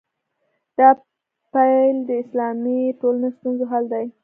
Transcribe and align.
دا 0.77 0.89
پیل 1.51 1.95
د 2.09 2.11
اسلامي 2.23 2.79
ټولنو 2.99 3.27
ستونزو 3.37 3.65
حل 3.71 3.85
دی. 3.93 4.05